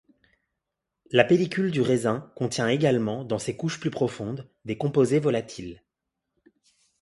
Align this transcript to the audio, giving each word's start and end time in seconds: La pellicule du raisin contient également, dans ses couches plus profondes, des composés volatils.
La 1.11 1.23
pellicule 1.23 1.69
du 1.69 1.79
raisin 1.79 2.31
contient 2.35 2.67
également, 2.67 3.23
dans 3.23 3.37
ses 3.37 3.55
couches 3.55 3.79
plus 3.79 3.91
profondes, 3.91 4.49
des 4.65 4.75
composés 4.75 5.19
volatils. 5.19 5.83